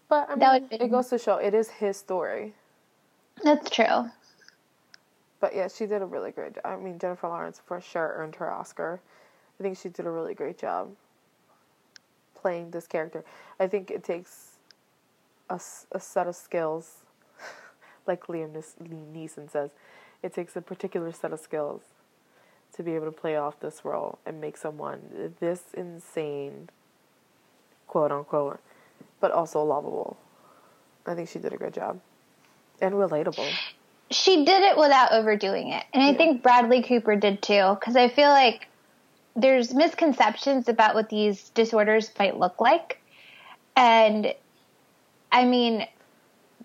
But 0.09 0.29
I 0.31 0.59
mean, 0.59 0.69
it 0.71 0.91
goes 0.91 1.09
to 1.09 1.19
show 1.19 1.37
it 1.37 1.55
is 1.55 1.69
his 1.69 1.97
story. 1.97 2.55
That's 3.43 3.71
true. 3.71 4.11
But 5.41 5.55
yeah, 5.55 5.69
she 5.69 5.87
did 5.87 6.03
a 6.03 6.07
really 6.07 6.33
great 6.33 6.55
job. 6.55 6.65
I 6.65 6.77
mean, 6.77 6.99
Jennifer 6.99 7.29
Lawrence 7.29 7.61
for 7.65 7.81
sure 7.81 8.15
earned 8.17 8.37
her 8.37 8.51
Oscar. 8.51 9.01
I 9.59 9.63
think 9.63 9.79
she 9.79 9.89
did 9.89 10.07
a 10.07 10.11
really 10.11 10.35
great 10.35 10.59
job 10.59 10.91
playing 12.35 12.71
this 12.71 12.87
character. 12.87 13.25
I 13.61 13.67
think 13.67 13.91
it 13.91 14.05
takes 14.05 14.53
a, 15.51 15.61
a 15.93 16.01
set 16.01 16.27
of 16.27 16.37
skills, 16.37 16.99
like 18.07 18.27
Liam 18.27 18.53
Neeson 18.83 19.51
says, 19.51 19.71
it 20.23 20.35
takes 20.35 20.57
a 20.57 20.63
particular 20.63 21.13
set 21.13 21.33
of 21.33 21.41
skills 21.41 21.83
to 22.75 22.83
be 22.83 22.95
able 22.95 23.07
to 23.07 23.13
play 23.13 23.37
off 23.37 23.61
this 23.61 23.85
role 23.85 24.19
and 24.27 24.41
make 24.41 24.57
someone 24.57 25.33
this 25.41 25.63
insane, 25.75 26.69
quote 27.87 28.13
unquote, 28.13 28.61
but 29.21 29.31
also 29.31 29.63
lovable. 29.63 30.17
I 31.07 31.15
think 31.15 31.29
she 31.29 31.39
did 31.39 31.53
a 31.53 31.57
good 31.57 31.75
job 31.75 32.01
and 32.81 32.95
relatable 32.95 33.49
she 34.11 34.45
did 34.45 34.63
it 34.63 34.77
without 34.77 35.13
overdoing 35.13 35.73
it. 35.73 35.85
And 35.93 36.03
I 36.03 36.11
yeah. 36.11 36.17
think 36.17 36.43
Bradley 36.43 36.83
Cooper 36.83 37.17
did 37.17 37.43
too, 37.43 37.77
because 37.79 37.97
I 37.97 38.09
feel 38.09 38.29
like 38.29 38.69
there's 39.35 39.75
misconceptions 39.75 40.69
about 40.69 40.95
what 40.95 41.09
these 41.09 41.51
disorders 41.51 42.11
might 42.19 42.39
look 42.39 42.61
like. 42.61 43.01
And 43.77 44.33
I 45.33 45.45
mean, 45.45 45.87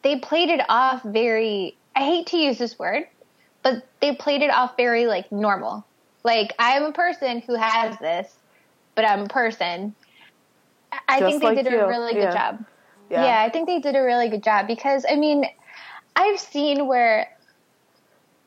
they 0.04 0.18
played 0.20 0.50
it 0.50 0.62
off 0.70 1.04
very, 1.04 1.76
I 1.96 2.06
hate 2.06 2.28
to 2.28 2.38
use 2.38 2.58
this 2.58 2.78
word, 2.78 3.08
but 3.64 3.86
they 4.00 4.16
played 4.16 4.42
it 4.42 4.52
off 4.52 4.78
very 4.78 5.08
like 5.08 5.32
normal. 5.32 5.86
Like, 6.24 6.54
I'm 6.60 6.84
a 6.84 6.92
person 6.92 7.42
who 7.42 7.56
has 7.56 7.98
this, 7.98 8.32
but 8.94 9.06
I'm 9.06 9.22
a 9.22 9.28
person. 9.28 9.96
I 11.08 11.20
Just 11.20 11.32
think 11.32 11.42
they 11.42 11.48
like 11.48 11.64
did 11.64 11.74
you. 11.74 11.82
a 11.82 11.88
really 11.88 12.14
good 12.14 12.24
yeah. 12.24 12.52
job. 12.52 12.66
Yeah. 13.10 13.26
yeah, 13.26 13.42
I 13.42 13.50
think 13.50 13.68
they 13.68 13.80
did 13.80 13.96
a 13.96 14.02
really 14.02 14.30
good 14.30 14.44
job 14.44 14.68
because, 14.68 15.06
I 15.10 15.16
mean, 15.16 15.46
I've 16.16 16.40
seen 16.40 16.88
where 16.88 17.36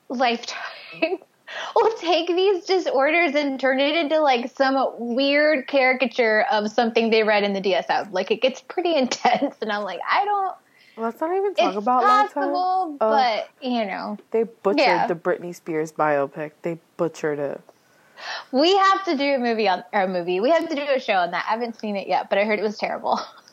Lifetime 0.08 0.58
will 1.76 1.94
take 1.98 2.28
these 2.28 2.64
disorders 2.64 3.34
and 3.34 3.58
turn 3.58 3.80
it 3.80 3.96
into 3.96 4.20
like 4.20 4.50
some 4.56 4.76
weird 4.98 5.66
caricature 5.66 6.46
of 6.50 6.70
something 6.70 7.10
they 7.10 7.22
read 7.22 7.44
in 7.44 7.52
the 7.52 7.60
DSM. 7.60 8.12
Like 8.12 8.30
it 8.30 8.42
gets 8.42 8.60
pretty 8.60 8.94
intense, 8.96 9.56
and 9.60 9.70
I'm 9.70 9.84
like, 9.84 10.00
I 10.08 10.24
don't. 10.24 10.56
Let's 10.96 11.20
not 11.20 11.36
even 11.36 11.54
talk 11.54 11.68
it's 11.70 11.78
about 11.78 12.02
possible, 12.02 12.96
but 13.00 13.48
you 13.60 13.84
know, 13.84 14.16
they 14.30 14.44
butchered 14.44 14.78
yeah. 14.78 15.06
the 15.08 15.16
Britney 15.16 15.54
Spears 15.54 15.90
biopic. 15.90 16.52
They 16.62 16.78
butchered 16.96 17.40
it. 17.40 17.60
We 18.52 18.76
have 18.76 19.04
to 19.06 19.16
do 19.16 19.34
a 19.34 19.38
movie 19.38 19.68
on 19.68 19.82
or 19.92 20.02
a 20.02 20.08
movie. 20.08 20.38
We 20.38 20.50
have 20.50 20.68
to 20.68 20.74
do 20.74 20.82
a 20.82 21.00
show 21.00 21.14
on 21.14 21.32
that. 21.32 21.44
I 21.48 21.52
haven't 21.52 21.80
seen 21.80 21.96
it 21.96 22.06
yet, 22.06 22.30
but 22.30 22.38
I 22.38 22.44
heard 22.44 22.60
it 22.60 22.62
was 22.62 22.78
terrible. 22.78 23.20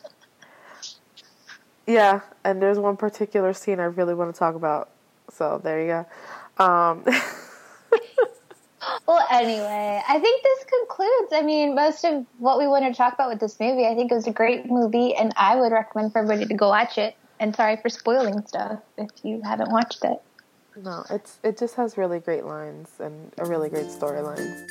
Yeah, 1.87 2.21
and 2.43 2.61
there's 2.61 2.79
one 2.79 2.97
particular 2.97 3.53
scene 3.53 3.79
I 3.79 3.85
really 3.85 4.13
want 4.13 4.33
to 4.33 4.39
talk 4.39 4.55
about. 4.55 4.89
So 5.31 5.59
there 5.63 5.81
you 5.81 5.87
go. 5.87 6.63
Um. 6.63 7.03
well, 9.07 9.25
anyway, 9.31 10.01
I 10.07 10.19
think 10.19 10.43
this 10.43 10.65
concludes. 10.65 11.33
I 11.33 11.41
mean, 11.41 11.75
most 11.75 12.03
of 12.03 12.25
what 12.37 12.57
we 12.57 12.67
want 12.67 12.85
to 12.85 12.93
talk 12.93 13.13
about 13.13 13.29
with 13.29 13.39
this 13.39 13.59
movie. 13.59 13.85
I 13.85 13.95
think 13.95 14.11
it 14.11 14.15
was 14.15 14.27
a 14.27 14.31
great 14.31 14.67
movie, 14.67 15.15
and 15.15 15.33
I 15.37 15.55
would 15.55 15.71
recommend 15.71 16.13
for 16.13 16.19
everybody 16.19 16.47
to 16.47 16.53
go 16.53 16.69
watch 16.69 16.97
it. 16.97 17.15
And 17.39 17.55
sorry 17.55 17.77
for 17.77 17.89
spoiling 17.89 18.45
stuff 18.45 18.79
if 18.97 19.09
you 19.23 19.41
haven't 19.43 19.71
watched 19.71 20.03
it. 20.03 20.21
No, 20.81 21.03
it's 21.09 21.39
it 21.43 21.57
just 21.57 21.75
has 21.75 21.97
really 21.97 22.19
great 22.19 22.45
lines 22.45 22.89
and 22.99 23.33
a 23.39 23.45
really 23.45 23.69
great 23.69 23.87
storyline. 23.87 24.69